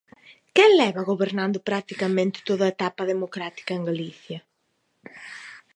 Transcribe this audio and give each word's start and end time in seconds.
¿Quen 0.55 0.71
leva 0.81 1.07
gobernando 1.11 1.65
practicamente 1.69 2.45
toda 2.49 2.63
a 2.65 2.73
etapa 2.75 3.09
democrática 3.13 3.71
en 3.77 3.83
Galicia? 3.89 4.39